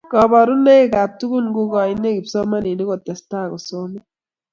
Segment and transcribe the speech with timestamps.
[0.13, 3.93] kaborunekab tukun kukoine kipsomaninik kutesta kusoman